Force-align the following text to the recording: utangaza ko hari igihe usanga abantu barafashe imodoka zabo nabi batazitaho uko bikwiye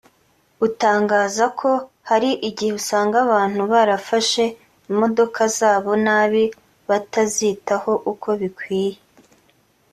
utangaza 0.67 1.45
ko 1.59 1.69
hari 2.09 2.29
igihe 2.49 2.71
usanga 2.79 3.15
abantu 3.25 3.61
barafashe 3.71 4.43
imodoka 4.91 5.41
zabo 5.57 5.91
nabi 6.05 6.43
batazitaho 6.89 7.91
uko 8.11 8.29
bikwiye 8.41 8.97